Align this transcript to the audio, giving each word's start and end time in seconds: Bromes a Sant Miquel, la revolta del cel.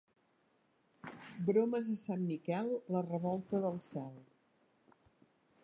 Bromes 1.49 1.91
a 1.95 1.97
Sant 2.03 2.23
Miquel, 2.31 2.71
la 2.97 3.03
revolta 3.11 3.61
del 3.67 3.77
cel. 3.91 4.19